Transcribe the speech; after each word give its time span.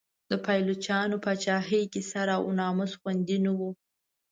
د 0.29 0.31
پایلوچانو 0.45 1.15
په 1.19 1.21
پاچاهۍ 1.23 1.83
کې 1.93 2.01
سر 2.11 2.27
او 2.37 2.43
ناموس 2.59 2.91
خوندي 2.99 3.37
نه 3.45 3.51
و. 3.57 3.59